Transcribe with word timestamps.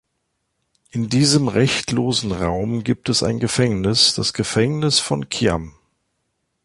In 0.89 1.09
diesem 1.09 1.47
rechtlosen 1.47 2.31
Raum 2.31 2.83
gibt 2.83 3.07
es 3.09 3.21
ein 3.21 3.37
Gefängnis, 3.37 4.15
das 4.15 4.33
Gefängnis 4.33 4.97
von 4.97 5.29
Khiam. 5.29 5.75